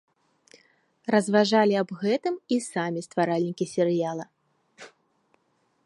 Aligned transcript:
Разважалі 1.15 1.73
аб 1.81 1.89
гэтым 2.05 2.35
і 2.57 2.59
самі 2.71 3.05
стваральнікі 3.09 3.65
серыяла. 3.75 4.25